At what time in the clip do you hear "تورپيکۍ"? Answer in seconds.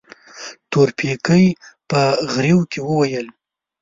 0.71-1.45